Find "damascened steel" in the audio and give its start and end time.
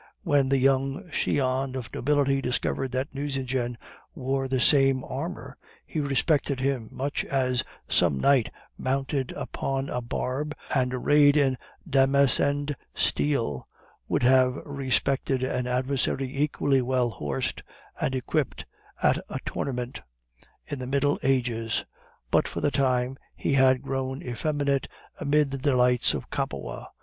11.87-13.67